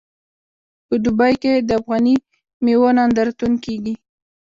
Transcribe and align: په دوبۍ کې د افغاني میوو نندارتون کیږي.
په 0.87 0.95
دوبۍ 1.03 1.33
کې 1.41 1.53
د 1.67 1.69
افغاني 1.79 2.15
میوو 2.63 2.89
نندارتون 2.97 3.53
کیږي. 3.65 3.93